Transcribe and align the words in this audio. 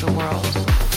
the 0.00 0.12
world. 0.12 0.89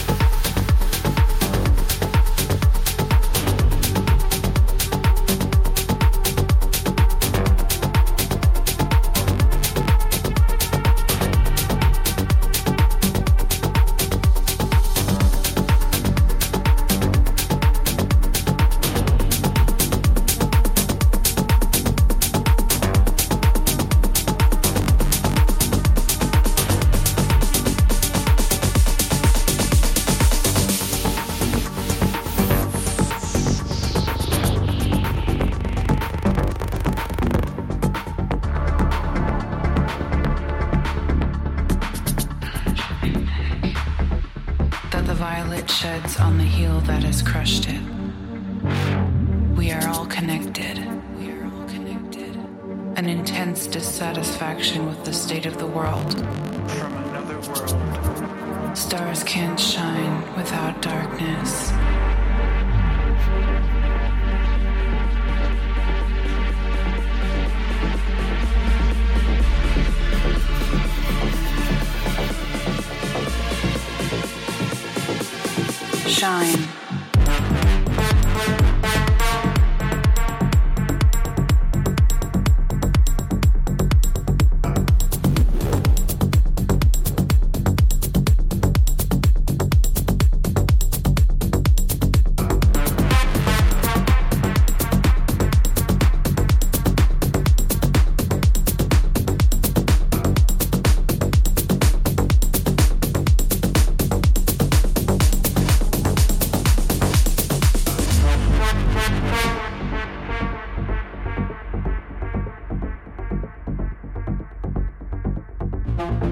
Thank 115.96 116.24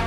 you. 0.00 0.05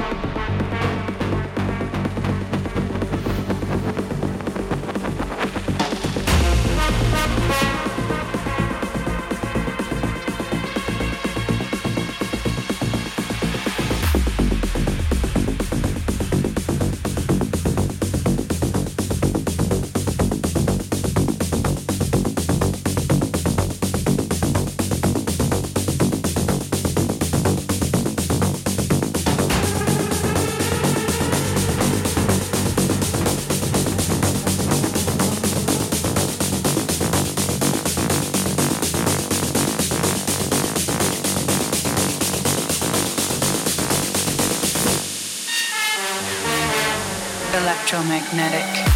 magnetic. 48.19 48.88